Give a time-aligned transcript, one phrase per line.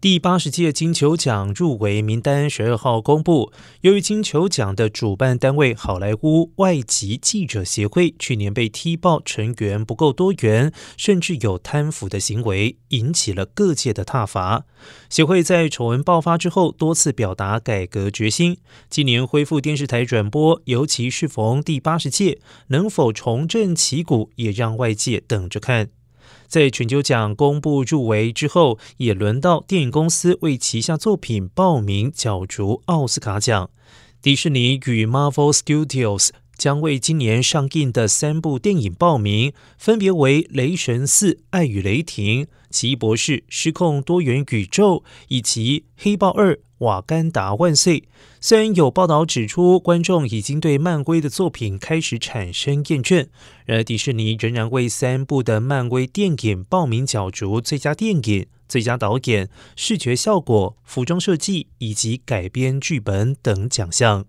[0.00, 3.52] 第八十届金球奖入围名单十二号公布。
[3.82, 14.64] 由于金球奖的主办单位好莱坞外籍记者协会去年被踢爆成员不够多元，甚至有贪腐的行为，引起了各界的挞伐。
[15.10, 18.56] 协会在丑闻爆发之后，多次表达改革决心。
[18.88, 25.90] 今年恢复电视台转播，尤其是逢第八十届，能否重振旗鼓，也让外界等着看。
[26.46, 33.70] 在全球奖公布入围之后，也轮到电影公司为旗下作品报名角逐奥斯卡奖。
[34.22, 44.96] 迪士尼与 Marvel Studios 将为今年上映的三部电影报名，分别为《雷神四：爱与雷霆》、《奇异博士：失控多元宇宙》
[45.28, 48.00] 以及《黑豹二：瓦干达万岁》。
[48.42, 53.28] 虽然有报道指出，观众已经对漫威的作品开始产生厌倦，
[53.64, 64.26] 然而迪士尼仍然为三部的漫威电影报名角逐最佳电影、最佳导演、视觉效果、服装设计以及改编剧本等奖项。